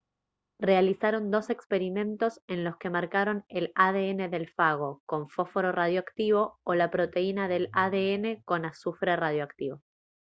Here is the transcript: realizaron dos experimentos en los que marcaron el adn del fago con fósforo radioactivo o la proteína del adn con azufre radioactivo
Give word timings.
realizaron 0.59 1.29
dos 1.29 1.51
experimentos 1.51 2.41
en 2.47 2.63
los 2.63 2.75
que 2.77 2.89
marcaron 2.89 3.45
el 3.49 3.71
adn 3.75 4.31
del 4.31 4.49
fago 4.49 5.03
con 5.05 5.29
fósforo 5.29 5.71
radioactivo 5.71 6.57
o 6.63 6.73
la 6.73 6.89
proteína 6.89 7.47
del 7.47 7.69
adn 7.71 8.41
con 8.43 8.65
azufre 8.65 9.15
radioactivo 9.15 9.83